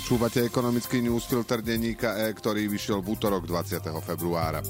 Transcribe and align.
Počúvate 0.00 0.48
ekonomický 0.48 1.04
newsfilter 1.04 1.60
denníka 1.60 2.16
E, 2.24 2.32
ktorý 2.32 2.72
vyšiel 2.72 3.04
v 3.04 3.20
útorok 3.20 3.44
20. 3.44 3.84
februára. 4.00 4.64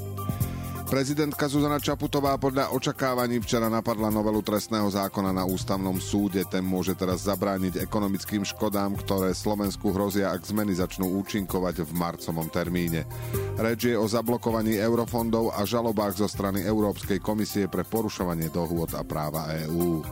Prezidentka 0.91 1.47
Zuzana 1.47 1.79
Čaputová 1.79 2.35
podľa 2.35 2.75
očakávaní 2.75 3.39
včera 3.39 3.71
napadla 3.71 4.11
novelu 4.11 4.43
trestného 4.43 4.91
zákona 4.91 5.31
na 5.31 5.47
ústavnom 5.47 6.03
súde. 6.03 6.43
Ten 6.51 6.67
môže 6.67 6.99
teraz 6.99 7.31
zabrániť 7.31 7.79
ekonomickým 7.79 8.43
škodám, 8.43 8.99
ktoré 8.99 9.31
Slovensku 9.31 9.95
hrozia, 9.95 10.35
ak 10.35 10.51
zmeny 10.51 10.75
začnú 10.75 11.07
účinkovať 11.23 11.87
v 11.87 11.91
marcovom 11.95 12.51
termíne. 12.51 13.07
Reč 13.55 13.87
je 13.87 13.95
o 13.95 14.11
zablokovaní 14.11 14.83
eurofondov 14.83 15.55
a 15.55 15.63
žalobách 15.63 16.19
zo 16.19 16.27
strany 16.27 16.67
Európskej 16.67 17.23
komisie 17.23 17.71
pre 17.71 17.87
porušovanie 17.87 18.51
dohôd 18.51 18.99
a 18.99 19.07
práva 19.07 19.47
EÚ. 19.63 20.03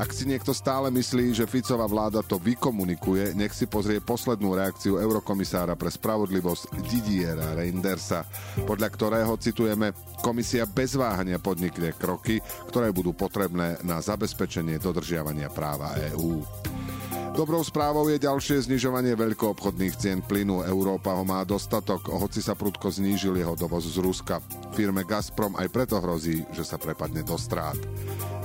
Ak 0.00 0.16
si 0.16 0.24
niekto 0.24 0.56
stále 0.56 0.88
myslí, 0.88 1.36
že 1.36 1.44
Ficová 1.44 1.84
vláda 1.84 2.24
to 2.24 2.40
vykomunikuje, 2.40 3.36
nech 3.36 3.52
si 3.52 3.68
pozrie 3.68 4.00
poslednú 4.00 4.56
reakciu 4.56 4.96
eurokomisára 4.96 5.76
pre 5.76 5.92
spravodlivosť 5.92 6.72
Didiera 6.88 7.52
Reindersa, 7.52 8.24
podľa 8.64 8.88
ktorého, 8.96 9.36
citujeme, 9.36 9.92
komisia 10.24 10.64
bez 10.64 10.96
váhania 10.96 11.36
podnikne 11.36 11.92
kroky, 11.92 12.40
ktoré 12.72 12.96
budú 12.96 13.12
potrebné 13.12 13.76
na 13.84 14.00
zabezpečenie 14.00 14.80
dodržiavania 14.80 15.52
práva 15.52 15.92
EÚ. 16.16 16.48
Dobrou 17.36 17.60
správou 17.60 18.08
je 18.08 18.24
ďalšie 18.24 18.72
znižovanie 18.72 19.12
veľkoobchodných 19.20 19.94
cien 20.00 20.24
plynu. 20.24 20.64
Európa 20.64 21.12
ho 21.12 21.28
má 21.28 21.44
dostatok, 21.44 22.08
hoci 22.08 22.40
sa 22.40 22.56
prudko 22.56 22.88
znížil 22.88 23.36
jeho 23.36 23.52
dovoz 23.52 23.84
z 23.84 24.00
Ruska. 24.00 24.40
Firme 24.72 25.04
Gazprom 25.04 25.60
aj 25.60 25.68
preto 25.68 26.00
hrozí, 26.00 26.40
že 26.56 26.64
sa 26.64 26.80
prepadne 26.80 27.20
do 27.20 27.36
strát. 27.36 27.76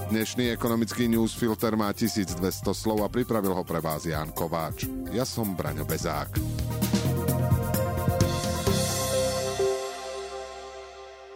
Dnešný 0.05 0.53
ekonomický 0.53 1.09
newsfilter 1.09 1.73
má 1.73 1.89
1200 1.89 2.37
slov 2.77 3.01
a 3.01 3.09
pripravil 3.09 3.57
ho 3.57 3.65
pre 3.65 3.81
vás 3.81 4.05
Ján 4.05 4.29
Kováč. 4.37 4.85
Ja 5.09 5.25
som 5.25 5.57
Braňo 5.57 5.81
Bezák. 5.81 6.37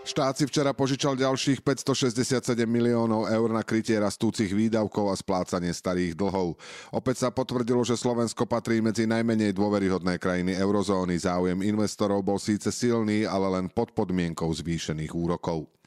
Štát 0.06 0.38
si 0.38 0.46
včera 0.46 0.70
požičal 0.78 1.18
ďalších 1.18 1.66
567 1.66 2.66
miliónov 2.70 3.26
eur 3.26 3.50
na 3.50 3.66
krytie 3.66 3.98
rastúcich 3.98 4.54
výdavkov 4.54 5.10
a 5.10 5.16
splácanie 5.18 5.74
starých 5.74 6.14
dlhov. 6.14 6.54
Opäť 6.94 7.26
sa 7.26 7.34
potvrdilo, 7.34 7.82
že 7.82 7.98
Slovensko 7.98 8.46
patrí 8.46 8.86
medzi 8.86 9.10
najmenej 9.10 9.50
dôveryhodné 9.54 10.22
krajiny 10.22 10.54
eurozóny. 10.58 11.18
Záujem 11.18 11.66
investorov 11.66 12.22
bol 12.22 12.38
síce 12.38 12.70
silný, 12.70 13.26
ale 13.26 13.50
len 13.50 13.66
pod 13.66 13.98
podmienkou 13.98 14.50
zvýšených 14.54 15.14
úrokov. 15.14 15.79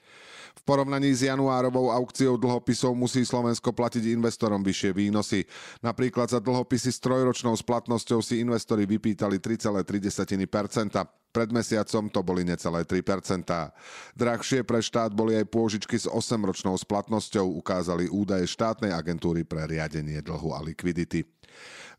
V 0.53 0.63
porovnaní 0.63 1.11
s 1.11 1.27
januárovou 1.27 1.91
aukciou 1.91 2.39
dlhopisov 2.39 2.95
musí 2.95 3.27
Slovensko 3.27 3.73
platiť 3.75 4.15
investorom 4.15 4.63
vyššie 4.63 4.91
výnosy. 4.95 5.41
Napríklad 5.81 6.31
za 6.31 6.39
dlhopisy 6.39 6.93
s 6.93 7.03
trojročnou 7.03 7.57
splatnosťou 7.59 8.21
si 8.23 8.39
investori 8.39 8.87
vypýtali 8.87 9.41
3,3%. 9.41 10.45
Pred 11.33 11.49
mesiacom 11.49 12.13
to 12.13 12.21
boli 12.21 12.45
necelé 12.45 12.85
3%. 12.85 13.49
Drahšie 14.13 14.61
pre 14.69 14.85
štát 14.85 15.17
boli 15.17 15.33
aj 15.41 15.49
pôžičky 15.49 15.97
s 15.97 16.05
8-ročnou 16.05 16.77
splatnosťou, 16.77 17.57
ukázali 17.57 18.13
údaje 18.13 18.45
štátnej 18.45 18.93
agentúry 18.93 19.41
pre 19.41 19.65
riadenie 19.65 20.21
dlhu 20.21 20.53
a 20.53 20.61
likvidity. 20.61 21.25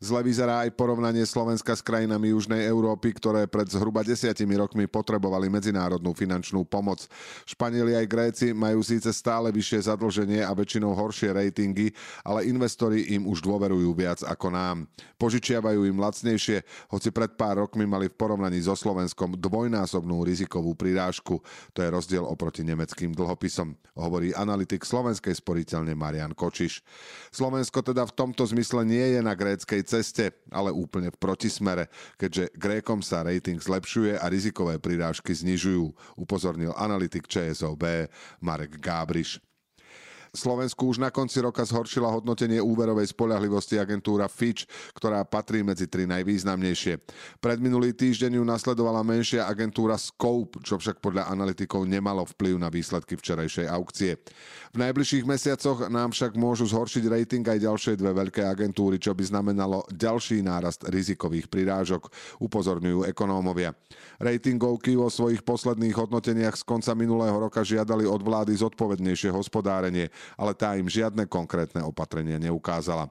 Zle 0.02 0.20
vyzerá 0.20 0.66
aj 0.66 0.74
porovnanie 0.74 1.22
Slovenska 1.24 1.72
s 1.72 1.80
krajinami 1.80 2.34
Južnej 2.34 2.66
Európy, 2.66 3.14
ktoré 3.14 3.46
pred 3.46 3.70
zhruba 3.70 4.04
desiatimi 4.04 4.58
rokmi 4.58 4.84
potrebovali 4.90 5.46
medzinárodnú 5.48 6.12
finančnú 6.12 6.66
pomoc. 6.66 7.06
Španieli 7.46 7.96
aj 7.96 8.06
Gréci 8.10 8.46
majú 8.52 8.82
síce 8.84 9.08
stále 9.14 9.54
vyššie 9.54 9.88
zadlženie 9.88 10.42
a 10.42 10.52
väčšinou 10.52 10.92
horšie 10.92 11.32
ratingy, 11.32 11.94
ale 12.26 12.44
investori 12.50 13.16
im 13.16 13.24
už 13.30 13.40
dôverujú 13.40 13.90
viac 13.94 14.20
ako 14.26 14.52
nám. 14.52 14.76
Požičiavajú 15.16 15.86
im 15.86 15.96
lacnejšie, 15.96 16.60
hoci 16.90 17.08
pred 17.14 17.32
pár 17.38 17.64
rokmi 17.64 17.86
mali 17.86 18.10
v 18.10 18.18
porovnaní 18.18 18.60
so 18.60 18.74
Slovenskom 18.74 19.38
dvojnásobnú 19.38 20.20
rizikovú 20.26 20.74
prirážku. 20.74 21.40
To 21.72 21.78
je 21.80 21.88
rozdiel 21.88 22.26
oproti 22.26 22.66
nemeckým 22.66 23.14
dlhopisom, 23.14 23.72
hovorí 23.96 24.34
analytik 24.34 24.82
slovenskej 24.82 25.38
sporiteľne 25.38 25.94
Marian 25.94 26.34
Kočiš. 26.34 26.82
Slovensko 27.30 27.80
teda 27.80 28.04
v 28.04 28.12
tomto 28.12 28.44
zmysle 28.44 28.82
nie 28.84 29.16
je 29.16 29.20
na 29.22 29.32
gréckej 29.44 29.84
ceste, 29.84 30.32
ale 30.48 30.72
úplne 30.72 31.12
v 31.12 31.20
protismere, 31.20 31.92
keďže 32.16 32.56
Grékom 32.56 33.04
sa 33.04 33.20
rating 33.20 33.60
zlepšuje 33.60 34.16
a 34.16 34.24
rizikové 34.32 34.80
prirážky 34.80 35.36
znižujú, 35.36 36.16
upozornil 36.16 36.72
analytik 36.80 37.28
ČSOB 37.28 38.08
Marek 38.40 38.80
Gábriš. 38.80 39.36
Slovensku 40.34 40.90
už 40.90 40.98
na 40.98 41.14
konci 41.14 41.38
roka 41.38 41.62
zhoršila 41.62 42.10
hodnotenie 42.10 42.58
úverovej 42.58 43.14
spoľahlivosti 43.14 43.78
agentúra 43.78 44.26
Fitch, 44.26 44.66
ktorá 44.90 45.22
patrí 45.22 45.62
medzi 45.62 45.86
tri 45.86 46.10
najvýznamnejšie. 46.10 46.98
Pred 47.38 47.58
minulý 47.62 47.94
týždeň 47.94 48.42
ju 48.42 48.44
nasledovala 48.44 49.06
menšia 49.06 49.46
agentúra 49.46 49.94
Scope, 49.94 50.58
čo 50.66 50.74
však 50.74 50.98
podľa 50.98 51.30
analytikov 51.30 51.86
nemalo 51.86 52.26
vplyv 52.26 52.58
na 52.58 52.66
výsledky 52.66 53.14
včerajšej 53.14 53.70
aukcie. 53.70 54.18
V 54.74 54.82
najbližších 54.82 55.22
mesiacoch 55.22 55.86
nám 55.86 56.10
však 56.10 56.34
môžu 56.34 56.66
zhoršiť 56.66 57.06
rating 57.06 57.46
aj 57.46 57.62
ďalšie 57.62 57.94
dve 57.94 58.10
veľké 58.10 58.42
agentúry, 58.42 58.98
čo 58.98 59.14
by 59.14 59.22
znamenalo 59.22 59.86
ďalší 59.94 60.42
nárast 60.42 60.82
rizikových 60.90 61.46
prirážok, 61.46 62.10
upozorňujú 62.42 63.06
ekonómovia. 63.06 63.70
Ratingovky 64.18 64.98
vo 64.98 65.06
svojich 65.06 65.46
posledných 65.46 65.94
hodnoteniach 65.94 66.58
z 66.58 66.66
konca 66.66 66.90
minulého 66.98 67.38
roka 67.38 67.62
žiadali 67.62 68.02
od 68.02 68.18
vlády 68.18 68.50
zodpovednejšie 68.58 69.30
hospodárenie 69.30 70.10
ale 70.34 70.52
tá 70.56 70.74
im 70.78 70.88
žiadne 70.88 71.28
konkrétne 71.28 71.84
opatrenie 71.84 72.40
neukázala. 72.40 73.10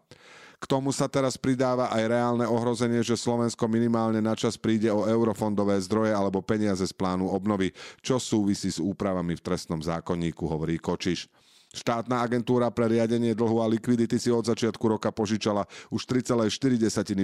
K 0.64 0.66
tomu 0.72 0.96
sa 0.96 1.12
teraz 1.12 1.36
pridáva 1.36 1.92
aj 1.92 2.04
reálne 2.08 2.48
ohrozenie, 2.48 3.04
že 3.04 3.20
Slovensko 3.20 3.68
minimálne 3.68 4.24
na 4.24 4.32
čas 4.32 4.56
príde 4.56 4.88
o 4.88 5.04
eurofondové 5.04 5.76
zdroje 5.84 6.16
alebo 6.16 6.40
peniaze 6.40 6.88
z 6.88 6.96
plánu 6.96 7.28
obnovy, 7.28 7.76
čo 8.00 8.16
súvisí 8.16 8.72
s 8.72 8.80
úpravami 8.80 9.36
v 9.36 9.44
trestnom 9.44 9.84
zákonníku, 9.84 10.48
hovorí 10.48 10.80
Kočiš. 10.80 11.28
Štátna 11.74 12.22
agentúra 12.22 12.70
pre 12.70 12.86
riadenie 12.86 13.34
dlhu 13.34 13.58
a 13.58 13.66
likvidity 13.66 14.22
si 14.22 14.30
od 14.30 14.46
začiatku 14.46 14.86
roka 14.86 15.10
požičala 15.10 15.66
už 15.90 16.06
3,4 16.06 16.46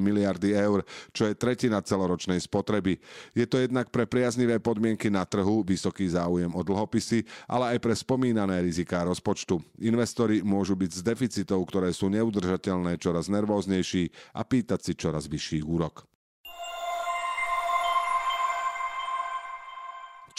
miliardy 0.02 0.58
eur, 0.58 0.82
čo 1.14 1.30
je 1.30 1.38
tretina 1.38 1.78
celoročnej 1.86 2.42
spotreby. 2.42 2.98
Je 3.38 3.46
to 3.46 3.62
jednak 3.62 3.94
pre 3.94 4.10
priaznivé 4.10 4.58
podmienky 4.58 5.14
na 5.14 5.22
trhu, 5.22 5.62
vysoký 5.62 6.10
záujem 6.10 6.50
o 6.50 6.62
dlhopisy, 6.66 7.30
ale 7.46 7.78
aj 7.78 7.80
pre 7.80 7.94
spomínané 7.94 8.66
riziká 8.66 9.06
rozpočtu. 9.06 9.62
Investori 9.86 10.42
môžu 10.42 10.74
byť 10.74 10.92
z 10.98 11.02
deficitov, 11.06 11.62
ktoré 11.70 11.94
sú 11.94 12.10
neudržateľné, 12.10 12.98
čoraz 12.98 13.30
nervóznejší 13.30 14.34
a 14.34 14.42
pýtať 14.42 14.80
si 14.82 14.94
čoraz 14.98 15.30
vyšší 15.30 15.62
úrok. 15.62 16.10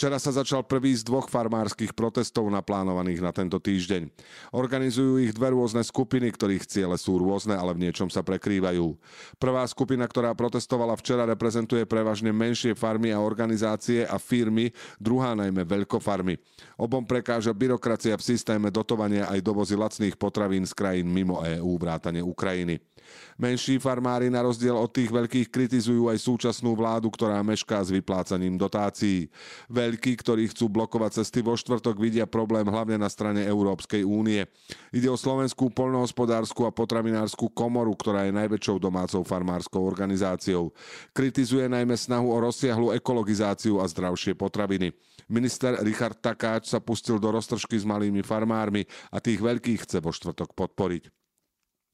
Včera 0.01 0.17
sa 0.17 0.33
začal 0.33 0.65
prvý 0.65 0.97
z 0.97 1.05
dvoch 1.05 1.29
farmárskych 1.29 1.93
protestov 1.93 2.49
naplánovaných 2.49 3.21
na 3.21 3.29
tento 3.29 3.61
týždeň. 3.61 4.09
Organizujú 4.49 5.21
ich 5.21 5.29
dve 5.29 5.53
rôzne 5.53 5.85
skupiny, 5.85 6.33
ktorých 6.33 6.65
ciele 6.65 6.97
sú 6.97 7.21
rôzne, 7.21 7.53
ale 7.53 7.77
v 7.77 7.85
niečom 7.85 8.09
sa 8.09 8.25
prekrývajú. 8.25 8.97
Prvá 9.37 9.61
skupina, 9.69 10.09
ktorá 10.09 10.33
protestovala 10.33 10.97
včera, 10.97 11.29
reprezentuje 11.29 11.85
prevažne 11.85 12.33
menšie 12.33 12.73
farmy 12.73 13.13
a 13.13 13.21
organizácie 13.21 14.01
a 14.09 14.17
firmy, 14.17 14.73
druhá 14.97 15.37
najmä 15.37 15.69
veľkofarmy. 15.69 16.33
Obom 16.81 17.05
prekáža 17.05 17.53
byrokracia 17.53 18.17
v 18.17 18.25
systéme 18.25 18.73
dotovania 18.73 19.29
aj 19.29 19.37
dovozy 19.45 19.77
lacných 19.77 20.17
potravín 20.17 20.65
z 20.65 20.73
krajín 20.73 21.13
mimo 21.13 21.45
EÚ, 21.45 21.77
vrátane 21.77 22.25
Ukrajiny. 22.25 22.81
Menší 23.35 23.81
farmári 23.81 24.29
na 24.29 24.45
rozdiel 24.45 24.77
od 24.77 24.91
tých 24.91 25.09
veľkých 25.09 25.49
kritizujú 25.49 26.07
aj 26.07 26.17
súčasnú 26.21 26.77
vládu, 26.77 27.09
ktorá 27.09 27.41
mešká 27.41 27.81
s 27.81 27.89
vyplácaním 27.89 28.55
dotácií. 28.55 29.27
Veľkí, 29.91 30.23
ktorí 30.23 30.47
chcú 30.47 30.71
blokovať 30.71 31.19
cesty 31.19 31.43
vo 31.43 31.51
štvrtok, 31.51 31.99
vidia 31.99 32.23
problém 32.23 32.63
hlavne 32.63 32.95
na 32.95 33.11
strane 33.11 33.43
Európskej 33.43 34.07
únie. 34.07 34.47
Ide 34.95 35.11
o 35.11 35.19
Slovenskú 35.19 35.67
poľnohospodárskú 35.67 36.63
a 36.63 36.71
potravinárskú 36.71 37.51
komoru, 37.51 37.91
ktorá 37.91 38.23
je 38.23 38.31
najväčšou 38.31 38.79
domácou 38.79 39.19
farmárskou 39.27 39.83
organizáciou. 39.83 40.71
Kritizuje 41.11 41.67
najmä 41.67 41.99
snahu 41.99 42.31
o 42.31 42.39
rozsiahlu 42.39 42.95
ekologizáciu 42.95 43.83
a 43.83 43.85
zdravšie 43.91 44.31
potraviny. 44.39 44.95
Minister 45.27 45.75
Richard 45.83 46.23
Takáč 46.23 46.71
sa 46.71 46.79
pustil 46.79 47.19
do 47.19 47.27
roztržky 47.27 47.75
s 47.75 47.83
malými 47.83 48.23
farmármi 48.23 48.87
a 49.11 49.19
tých 49.19 49.43
veľkých 49.43 49.83
chce 49.83 49.99
vo 49.99 50.15
štvrtok 50.15 50.55
podporiť. 50.55 51.20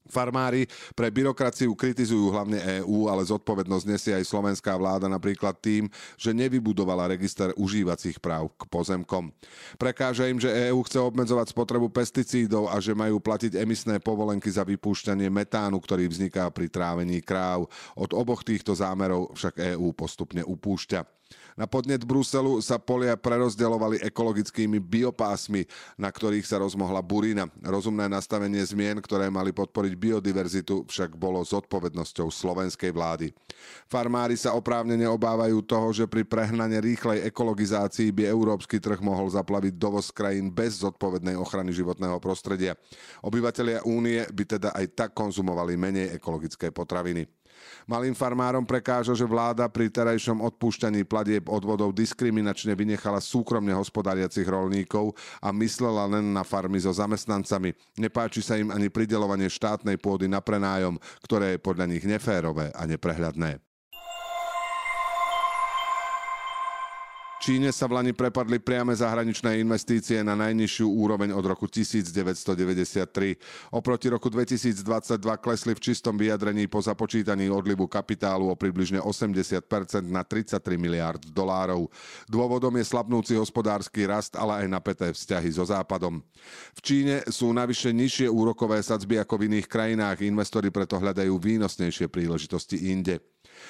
Farmári 0.08 0.64
pre 0.96 1.12
byrokraciu 1.12 1.72
kritizujú 1.76 2.32
hlavne 2.32 2.58
EÚ, 2.80 3.06
ale 3.12 3.24
zodpovednosť 3.28 3.84
nesie 3.84 4.12
aj 4.16 4.24
slovenská 4.24 4.72
vláda 4.74 5.06
napríklad 5.06 5.56
tým, 5.60 5.86
že 6.16 6.32
nevybudovala 6.32 7.12
register 7.12 7.52
užívacích 7.56 8.16
práv 8.18 8.48
k 8.56 8.64
pozemkom. 8.72 9.28
Prekáža 9.76 10.26
im, 10.32 10.40
že 10.40 10.50
EÚ 10.72 10.80
chce 10.84 10.98
obmedzovať 10.98 11.52
spotrebu 11.52 11.92
pesticídov 11.92 12.72
a 12.72 12.80
že 12.80 12.96
majú 12.96 13.20
platiť 13.20 13.60
emisné 13.60 14.00
povolenky 14.00 14.48
za 14.48 14.64
vypúšťanie 14.64 15.28
metánu, 15.28 15.76
ktorý 15.82 16.08
vzniká 16.08 16.48
pri 16.48 16.72
trávení 16.72 17.20
kráv. 17.20 17.68
Od 17.92 18.10
oboch 18.16 18.40
týchto 18.40 18.72
zámerov 18.72 19.36
však 19.36 19.76
EÚ 19.76 19.92
postupne 19.92 20.40
upúšťa. 20.46 21.17
Na 21.58 21.66
podnet 21.66 22.06
Bruselu 22.06 22.62
sa 22.62 22.78
polia 22.78 23.18
prerozdeľovali 23.18 23.98
ekologickými 24.06 24.78
biopásmi, 24.78 25.66
na 25.98 26.06
ktorých 26.06 26.46
sa 26.46 26.62
rozmohla 26.62 27.02
burina. 27.02 27.50
Rozumné 27.58 28.06
nastavenie 28.06 28.62
zmien, 28.62 29.02
ktoré 29.02 29.26
mali 29.26 29.50
podporiť 29.50 29.92
biodiverzitu, 29.98 30.86
však 30.86 31.18
bolo 31.18 31.42
s 31.42 31.50
odpovednosťou 31.50 32.30
slovenskej 32.30 32.94
vlády. 32.94 33.34
Farmári 33.90 34.38
sa 34.38 34.54
oprávnene 34.54 35.10
obávajú 35.10 35.58
toho, 35.66 35.90
že 35.90 36.06
pri 36.06 36.22
prehnane 36.22 36.78
rýchlej 36.78 37.26
ekologizácii 37.26 38.14
by 38.14 38.30
európsky 38.30 38.78
trh 38.78 39.02
mohol 39.02 39.26
zaplaviť 39.26 39.74
dovoz 39.74 40.14
krajín 40.14 40.54
bez 40.54 40.78
zodpovednej 40.78 41.34
ochrany 41.34 41.74
životného 41.74 42.22
prostredia. 42.22 42.78
Obyvatelia 43.26 43.82
únie 43.82 44.22
by 44.30 44.44
teda 44.46 44.70
aj 44.78 44.86
tak 44.94 45.10
konzumovali 45.10 45.74
menej 45.74 46.14
ekologické 46.14 46.70
potraviny. 46.70 47.37
Malým 47.84 48.16
farmárom 48.16 48.64
prekáža, 48.64 49.12
že 49.12 49.28
vláda 49.28 49.68
pri 49.68 49.92
terajšom 49.92 50.40
odpúšťaní 50.40 51.04
platieb 51.04 51.46
odvodov 51.46 51.92
diskriminačne 51.92 52.72
vynechala 52.72 53.20
súkromne 53.20 53.76
hospodáriacich 53.76 54.48
rolníkov 54.48 55.12
a 55.38 55.52
myslela 55.52 56.08
len 56.08 56.32
na 56.32 56.42
farmy 56.42 56.80
so 56.80 56.90
zamestnancami. 56.90 57.76
Nepáči 58.00 58.40
sa 58.40 58.56
im 58.56 58.72
ani 58.72 58.88
pridelovanie 58.88 59.52
štátnej 59.52 60.00
pôdy 60.00 60.26
na 60.26 60.40
prenájom, 60.40 60.96
ktoré 61.22 61.56
je 61.56 61.64
podľa 61.64 61.86
nich 61.90 62.04
neférové 62.08 62.72
a 62.72 62.82
neprehľadné. 62.88 63.67
Číne 67.48 67.72
sa 67.72 67.88
v 67.88 67.96
Lani 67.96 68.12
prepadli 68.12 68.60
priame 68.60 68.92
zahraničné 68.92 69.56
investície 69.64 70.20
na 70.20 70.36
najnižšiu 70.36 70.84
úroveň 70.84 71.32
od 71.32 71.40
roku 71.48 71.64
1993. 71.64 73.08
Oproti 73.72 74.12
roku 74.12 74.28
2022 74.28 74.84
klesli 75.40 75.72
v 75.72 75.80
čistom 75.80 76.20
vyjadrení 76.20 76.68
po 76.68 76.84
započítaní 76.84 77.48
odlivu 77.48 77.88
kapitálu 77.88 78.52
o 78.52 78.54
približne 78.54 79.00
80% 79.00 79.64
na 80.12 80.28
33 80.28 80.60
miliard 80.76 81.24
dolárov. 81.24 81.88
Dôvodom 82.28 82.76
je 82.76 82.84
slabnúci 82.84 83.32
hospodársky 83.40 84.04
rast, 84.04 84.36
ale 84.36 84.60
aj 84.60 84.66
napäté 84.68 85.08
vzťahy 85.08 85.48
so 85.48 85.64
Západom. 85.64 86.20
V 86.76 86.80
Číne 86.84 87.24
sú 87.32 87.48
navyše 87.56 87.96
nižšie 87.96 88.28
úrokové 88.28 88.76
sadzby 88.84 89.24
ako 89.24 89.40
v 89.40 89.56
iných 89.56 89.72
krajinách, 89.72 90.20
investori 90.20 90.68
preto 90.68 91.00
hľadajú 91.00 91.32
výnosnejšie 91.40 92.12
príležitosti 92.12 92.92
inde. 92.92 93.24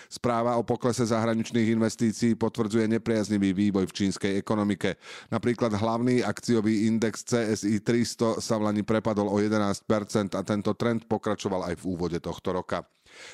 Správa 0.08 0.56
o 0.56 0.66
poklese 0.66 1.04
zahraničných 1.08 1.74
investícií 1.74 2.34
potvrdzuje 2.34 2.88
nepriaznivý 2.98 3.52
vývoj 3.52 3.88
v 3.88 3.96
čínskej 4.04 4.32
ekonomike. 4.40 4.96
Napríklad 5.28 5.74
hlavný 5.74 6.22
akciový 6.22 6.88
index 6.88 7.24
CSI 7.24 7.80
300 7.80 8.40
sa 8.42 8.56
v 8.56 8.70
Lani 8.70 8.82
prepadol 8.86 9.28
o 9.28 9.36
11% 9.40 9.84
a 10.36 10.42
tento 10.44 10.72
trend 10.74 11.04
pokračoval 11.08 11.72
aj 11.72 11.74
v 11.80 11.84
úvode 11.88 12.18
tohto 12.20 12.54
roka. 12.54 12.84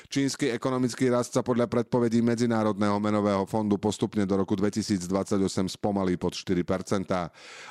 Čínsky 0.07 0.51
ekonomický 0.55 1.11
rast 1.11 1.35
sa 1.35 1.43
podľa 1.43 1.67
predpovedí 1.67 2.23
Medzinárodného 2.23 2.97
menového 2.97 3.43
fondu 3.43 3.75
postupne 3.75 4.23
do 4.23 4.39
roku 4.39 4.55
2028 4.55 5.11
spomalí 5.67 6.15
pod 6.15 6.31
4% 6.31 6.63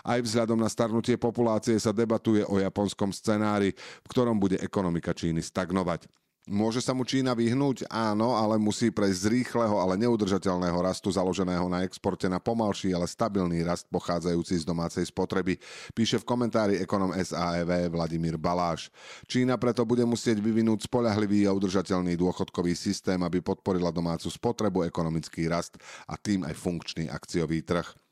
Aj 0.05 0.19
vzhľadom 0.21 0.59
na 0.61 0.69
starnutie 0.69 1.17
populácie 1.17 1.77
sa 1.81 1.97
debatuje 1.97 2.45
o 2.45 2.61
japonskom 2.61 3.11
scenári, 3.11 3.73
v 3.75 4.09
ktorom 4.09 4.37
bude 4.37 4.61
ekonomika 4.61 5.17
Číny 5.17 5.41
stagnovať. 5.41 6.24
Môže 6.45 6.85
sa 6.85 6.93
mu 6.93 7.09
Čína 7.09 7.33
vyhnúť? 7.33 7.89
Áno, 7.89 8.37
ale 8.37 8.61
musí 8.61 8.93
prejsť 8.93 9.17
z 9.17 9.31
rýchleho, 9.33 9.81
ale 9.81 9.97
neudržateľného 9.97 10.77
rastu 10.77 11.09
založeného 11.09 11.73
na 11.73 11.89
exporte 11.89 12.29
na 12.29 12.37
pomalší, 12.37 12.93
ale 12.93 13.09
stabilný 13.09 13.65
rast 13.65 13.89
pochádzajúci 13.89 14.61
z 14.61 14.65
domácej 14.69 15.09
spotreby, 15.09 15.57
píše 15.97 16.21
v 16.21 16.29
komentári 16.29 16.77
ekonom 16.85 17.17
SAEV 17.17 17.89
Vladimír 17.89 18.37
Baláš. 18.37 18.93
Čína 19.25 19.57
preto 19.57 19.89
bude 19.89 20.05
musieť 20.05 20.37
vyvinúť 20.45 20.85
spolahlivý 20.85 21.49
a 21.49 21.57
udržateľný 21.57 22.13
dôchodkový 22.13 22.77
systém, 22.77 23.17
aby 23.25 23.41
podporila 23.41 23.89
domácu 23.89 24.29
spotrebu, 24.29 24.85
ekonomický 24.85 25.49
rast 25.49 25.81
a 26.05 26.21
tým 26.21 26.45
aj 26.45 26.61
funkčný 26.61 27.09
akciový 27.09 27.65
trh. 27.65 28.04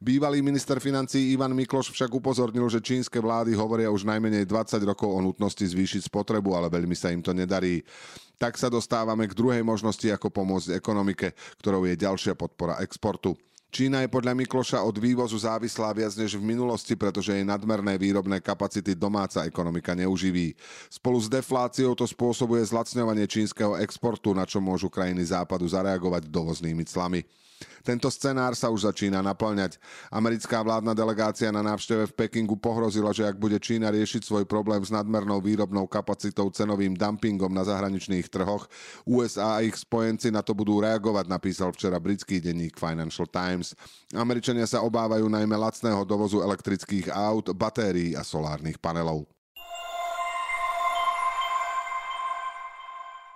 Bývalý 0.00 0.40
minister 0.40 0.80
financí 0.80 1.36
Ivan 1.36 1.52
Mikloš 1.52 1.92
však 1.92 2.08
upozornil, 2.08 2.64
že 2.72 2.80
čínske 2.80 3.20
vlády 3.20 3.52
hovoria 3.52 3.92
už 3.92 4.08
najmenej 4.08 4.48
20 4.48 4.80
rokov 4.88 5.12
o 5.12 5.20
nutnosti 5.20 5.60
zvýšiť 5.60 6.08
spotrebu, 6.08 6.56
ale 6.56 6.72
veľmi 6.72 6.96
sa 6.96 7.12
im 7.12 7.20
to 7.20 7.36
nedarí. 7.36 7.84
Tak 8.40 8.56
sa 8.56 8.72
dostávame 8.72 9.28
k 9.28 9.36
druhej 9.36 9.60
možnosti, 9.60 10.08
ako 10.08 10.32
pomôcť 10.32 10.72
ekonomike, 10.72 11.36
ktorou 11.60 11.84
je 11.84 12.00
ďalšia 12.00 12.32
podpora 12.32 12.80
exportu. 12.80 13.36
Čína 13.68 14.00
je 14.00 14.08
podľa 14.08 14.32
Mikloša 14.40 14.80
od 14.80 14.96
vývozu 14.96 15.36
závislá 15.36 15.92
viac 15.92 16.16
než 16.16 16.40
v 16.40 16.48
minulosti, 16.48 16.96
pretože 16.96 17.36
jej 17.36 17.44
nadmerné 17.44 18.00
výrobné 18.00 18.40
kapacity 18.40 18.96
domáca 18.96 19.44
ekonomika 19.44 19.92
neuživí. 19.92 20.56
Spolu 20.88 21.20
s 21.20 21.28
defláciou 21.28 21.92
to 21.92 22.08
spôsobuje 22.08 22.64
zlacňovanie 22.64 23.28
čínskeho 23.28 23.76
exportu, 23.76 24.32
na 24.32 24.48
čo 24.48 24.64
môžu 24.64 24.88
krajiny 24.88 25.28
západu 25.28 25.68
zareagovať 25.68 26.24
dovoznými 26.24 26.88
clami. 26.88 27.20
Tento 27.80 28.12
scenár 28.12 28.52
sa 28.52 28.68
už 28.68 28.92
začína 28.92 29.24
naplňať. 29.24 29.80
Americká 30.12 30.60
vládna 30.60 30.92
delegácia 30.92 31.48
na 31.48 31.64
návšteve 31.64 32.12
v 32.12 32.16
Pekingu 32.16 32.60
pohrozila, 32.60 33.10
že 33.16 33.24
ak 33.24 33.40
bude 33.40 33.56
Čína 33.56 33.88
riešiť 33.88 34.22
svoj 34.22 34.44
problém 34.44 34.84
s 34.84 34.92
nadmernou 34.92 35.40
výrobnou 35.40 35.88
kapacitou 35.88 36.52
cenovým 36.52 36.92
dumpingom 36.92 37.50
na 37.50 37.64
zahraničných 37.64 38.28
trhoch, 38.28 38.68
USA 39.08 39.58
a 39.58 39.64
ich 39.64 39.74
spojenci 39.80 40.28
na 40.28 40.44
to 40.44 40.52
budú 40.52 40.84
reagovať, 40.84 41.26
napísal 41.26 41.72
včera 41.72 41.96
britský 41.96 42.38
denník 42.38 42.76
Financial 42.76 43.26
Times. 43.26 43.72
Američania 44.12 44.68
sa 44.68 44.84
obávajú 44.84 45.24
najmä 45.26 45.56
lacného 45.56 46.04
dovozu 46.04 46.44
elektrických 46.44 47.08
aut, 47.08 47.48
batérií 47.56 48.12
a 48.12 48.20
solárnych 48.20 48.76
panelov. 48.76 49.39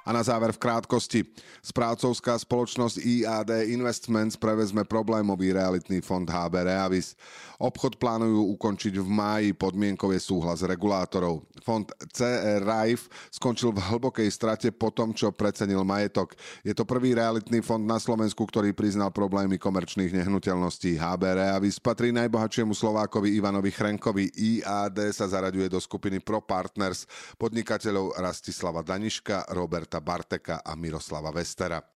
A 0.04 0.12
na 0.12 0.20
záver 0.20 0.52
v 0.52 0.60
krátkosti. 0.60 1.24
Správcovská 1.64 2.36
spoločnosť 2.36 3.00
IAD 3.00 3.72
Investments 3.72 4.36
prevezme 4.36 4.84
problémový 4.84 5.56
realitný 5.56 6.04
fond 6.04 6.28
HB 6.28 6.68
Reavis. 6.68 7.16
Obchod 7.56 7.96
plánujú 7.96 8.52
ukončiť 8.60 9.00
v 9.00 9.08
máji, 9.08 9.48
podmienkou 9.56 10.12
súhlas 10.20 10.60
regulátorov. 10.60 11.40
Fond 11.64 11.88
CR 12.12 12.60
Rife 12.60 13.08
skončil 13.32 13.72
v 13.72 13.80
hlbokej 13.80 14.28
strate 14.28 14.68
po 14.74 14.92
tom, 14.92 15.16
čo 15.16 15.32
precenil 15.32 15.80
majetok. 15.80 16.36
Je 16.60 16.76
to 16.76 16.84
prvý 16.84 17.16
realitný 17.16 17.64
fond 17.64 17.80
na 17.80 17.96
Slovensku, 17.96 18.44
ktorý 18.44 18.76
priznal 18.76 19.08
problémy 19.08 19.56
komerčných 19.56 20.12
nehnuteľností. 20.12 21.00
HB 21.00 21.22
Reavis 21.40 21.80
patrí 21.80 22.12
najbohatšiemu 22.12 22.76
Slovákovi 22.76 23.32
Ivanovi 23.32 23.72
Chrenkovi. 23.72 24.28
IAD 24.36 24.98
sa 25.16 25.24
zaraďuje 25.24 25.72
do 25.72 25.80
skupiny 25.80 26.20
Pro 26.20 26.44
Partners 26.44 27.08
podnikateľov 27.40 28.20
Rastislava 28.20 28.84
Daniška, 28.84 29.48
Robert 29.54 29.84
Roberta 29.84 30.00
Barteka 30.00 30.60
a 30.64 30.76
Miroslava 30.76 31.30
Vestera. 31.30 31.93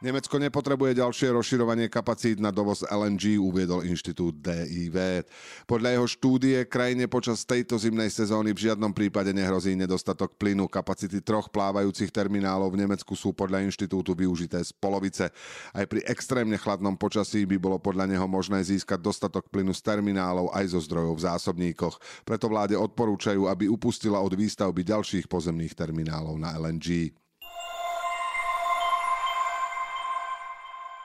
Nemecko 0.00 0.40
nepotrebuje 0.40 0.96
ďalšie 0.96 1.28
rozširovanie 1.28 1.92
kapacít 1.92 2.40
na 2.40 2.48
dovoz 2.48 2.80
LNG, 2.88 3.36
uviedol 3.36 3.84
inštitút 3.84 4.40
DIV. 4.40 5.28
Podľa 5.68 5.92
jeho 5.92 6.06
štúdie 6.08 6.64
krajine 6.64 7.04
počas 7.04 7.44
tejto 7.44 7.76
zimnej 7.76 8.08
sezóny 8.08 8.56
v 8.56 8.72
žiadnom 8.72 8.96
prípade 8.96 9.28
nehrozí 9.36 9.76
nedostatok 9.76 10.40
plynu. 10.40 10.72
Kapacity 10.72 11.20
troch 11.20 11.52
plávajúcich 11.52 12.08
terminálov 12.08 12.72
v 12.72 12.88
Nemecku 12.88 13.12
sú 13.12 13.36
podľa 13.36 13.60
inštitútu 13.68 14.16
využité 14.16 14.64
z 14.64 14.72
polovice. 14.72 15.28
Aj 15.76 15.84
pri 15.84 16.00
extrémne 16.08 16.56
chladnom 16.56 16.96
počasí 16.96 17.44
by 17.44 17.60
bolo 17.60 17.76
podľa 17.76 18.08
neho 18.08 18.24
možné 18.24 18.64
získať 18.64 19.04
dostatok 19.04 19.52
plynu 19.52 19.76
z 19.76 19.84
terminálov 19.84 20.48
aj 20.56 20.64
zo 20.72 20.80
zdrojov 20.80 21.20
v 21.20 21.24
zásobníkoch. 21.28 22.24
Preto 22.24 22.48
vláde 22.48 22.72
odporúčajú, 22.72 23.52
aby 23.52 23.68
upustila 23.68 24.16
od 24.24 24.32
výstavby 24.32 24.80
ďalších 24.80 25.28
pozemných 25.28 25.76
terminálov 25.76 26.40
na 26.40 26.56
LNG. 26.56 27.19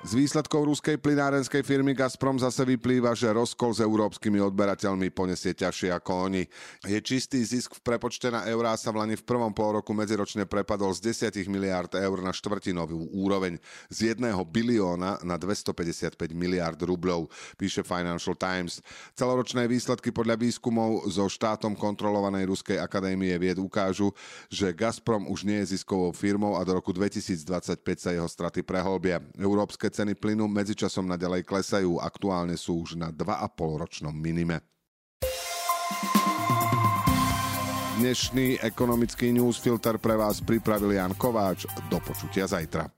Z 0.05 0.13
výsledkov 0.13 0.69
ruskej 0.69 1.01
plinárenskej 1.01 1.65
firmy 1.65 1.97
Gazprom 1.97 2.37
zase 2.37 2.61
vyplýva, 2.61 3.17
že 3.17 3.25
rozkol 3.25 3.73
s 3.73 3.81
európskymi 3.81 4.37
odberateľmi 4.37 5.09
ponesie 5.09 5.57
ťažšie 5.57 5.89
ako 5.97 6.29
oni. 6.29 6.45
Je 6.85 6.93
čistý 7.01 7.41
zisk 7.41 7.73
v 7.73 7.81
prepočte 7.81 8.29
na 8.29 8.45
eurá 8.45 8.77
sa 8.77 8.93
v 8.93 9.01
Lani 9.01 9.17
v 9.17 9.25
prvom 9.25 9.49
pol 9.49 9.81
roku 9.81 9.97
medziročne 9.97 10.45
prepadol 10.45 10.93
z 10.93 11.09
10 11.33 11.49
miliárd 11.49 11.89
eur 11.97 12.21
na 12.21 12.29
štvrtinovú 12.29 13.17
úroveň 13.17 13.57
z 13.89 14.13
1 14.13 14.29
bilióna 14.45 15.17
na 15.25 15.41
255 15.41 16.13
miliárd 16.37 16.77
rubľov, 16.85 17.25
píše 17.57 17.81
Financial 17.81 18.37
Times. 18.37 18.85
Celoročné 19.17 19.65
výsledky 19.65 20.13
podľa 20.13 20.37
výskumov 20.37 21.09
zo 21.09 21.25
štátom 21.25 21.73
kontrolovanej 21.73 22.45
Ruskej 22.53 22.77
akadémie 22.77 23.33
vied 23.41 23.57
ukážu, 23.57 24.13
že 24.53 24.69
Gazprom 24.69 25.25
už 25.33 25.49
nie 25.49 25.65
je 25.65 25.73
ziskovou 25.73 26.13
firmou 26.13 26.53
a 26.53 26.61
do 26.61 26.77
roku 26.77 26.93
2025 26.93 27.81
sa 27.97 28.13
jeho 28.13 28.29
straty 28.29 28.61
prehlbia. 28.61 29.17
Európske 29.41 29.94
ceny 29.95 30.19
plynu 30.19 30.51
medzičasom 30.51 31.07
naďalej 31.07 31.47
klesajú, 31.47 32.03
aktuálne 32.03 32.59
sú 32.59 32.83
už 32.83 32.99
na 32.99 33.15
2,5 33.15 33.79
ročnom 33.79 34.11
minime. 34.11 34.59
Dnešný 37.95 38.59
ekonomický 38.59 39.31
newsfilter 39.31 39.95
pre 40.03 40.19
vás 40.19 40.43
pripravil 40.43 40.99
Jan 40.99 41.15
Kováč. 41.15 41.63
Do 41.87 42.03
počutia 42.03 42.43
zajtra. 42.43 42.91